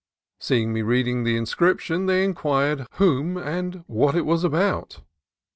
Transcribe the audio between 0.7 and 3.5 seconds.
me reading the inscription, they inquired whom